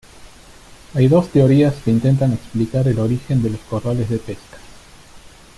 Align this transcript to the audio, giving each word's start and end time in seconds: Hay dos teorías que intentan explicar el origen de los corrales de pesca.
Hay 0.95 1.07
dos 1.07 1.29
teorías 1.29 1.75
que 1.75 1.91
intentan 1.91 2.33
explicar 2.33 2.87
el 2.87 2.97
origen 2.97 3.43
de 3.43 3.51
los 3.51 3.59
corrales 3.59 4.09
de 4.09 4.17
pesca. 4.17 4.57